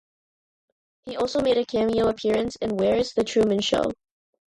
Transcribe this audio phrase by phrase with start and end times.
[1.03, 3.91] He also made a cameo appearance in Weir's "The Truman Show".